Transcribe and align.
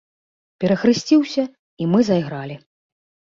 Перахрысціўся, 0.63 1.43
і 1.85 1.91
мы 1.93 1.99
зайгралі. 2.09 2.59